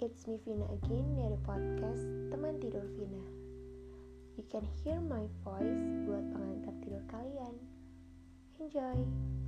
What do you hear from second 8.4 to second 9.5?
Enjoy!